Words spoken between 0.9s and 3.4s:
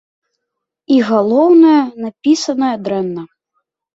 І, галоўнае, напісаная дрэнна.